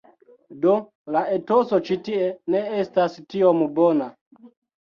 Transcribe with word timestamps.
Do, 0.63 0.71
la 1.15 1.21
etoso 1.35 1.79
ĉi 1.89 1.97
tie 2.09 2.31
ne 2.55 2.65
estas 2.81 3.21
tiom 3.35 3.63
bona 3.79 4.09